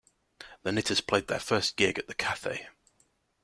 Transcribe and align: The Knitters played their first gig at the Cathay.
The 0.63 0.71
Knitters 0.71 0.99
played 0.99 1.27
their 1.27 1.39
first 1.39 1.75
gig 1.75 1.99
at 1.99 2.07
the 2.07 2.15
Cathay. 2.15 2.67